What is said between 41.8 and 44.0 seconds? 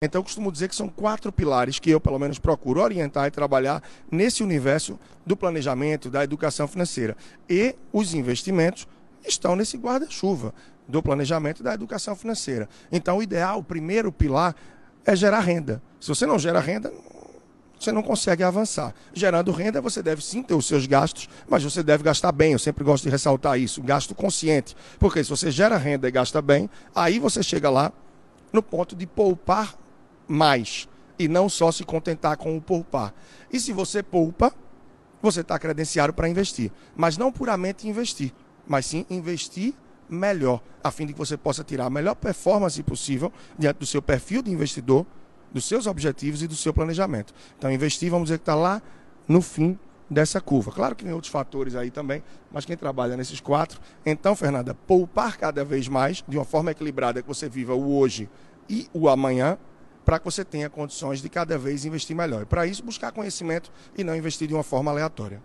a melhor performance possível diante do seu